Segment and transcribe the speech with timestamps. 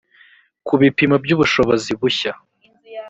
[0.65, 2.31] ku bipimo by ubushobozi bushya